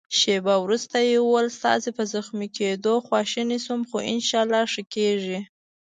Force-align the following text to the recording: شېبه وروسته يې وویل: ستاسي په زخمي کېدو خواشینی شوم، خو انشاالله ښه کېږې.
شېبه 0.17 0.55
وروسته 0.63 0.97
يې 1.09 1.17
وویل: 1.21 1.47
ستاسي 1.57 1.89
په 1.97 2.03
زخمي 2.13 2.47
کېدو 2.57 2.93
خواشینی 3.05 3.57
شوم، 3.65 3.81
خو 3.89 3.97
انشاالله 4.13 4.61
ښه 4.73 4.83
کېږې. 4.93 5.39